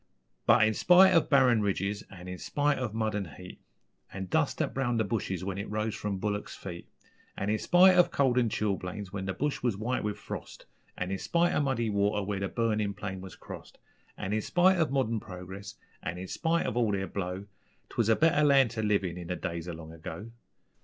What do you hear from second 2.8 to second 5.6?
mud an' heat, An' dust that browned the bushes when